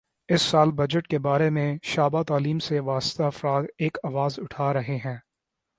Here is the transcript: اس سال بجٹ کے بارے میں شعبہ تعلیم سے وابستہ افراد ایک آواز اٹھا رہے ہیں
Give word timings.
اس 0.29 0.41
سال 0.41 0.71
بجٹ 0.71 1.07
کے 1.07 1.17
بارے 1.19 1.49
میں 1.49 1.67
شعبہ 1.83 2.21
تعلیم 2.23 2.59
سے 2.59 2.79
وابستہ 2.79 3.23
افراد 3.23 3.63
ایک 3.77 3.97
آواز 4.03 4.39
اٹھا 4.39 4.73
رہے 4.73 4.97
ہیں 5.05 5.17